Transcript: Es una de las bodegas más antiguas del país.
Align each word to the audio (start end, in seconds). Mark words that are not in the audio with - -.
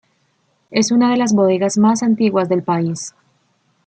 Es 0.71 0.89
una 0.91 1.11
de 1.11 1.17
las 1.17 1.31
bodegas 1.35 1.77
más 1.77 2.01
antiguas 2.01 2.49
del 2.49 2.63
país. 2.63 3.13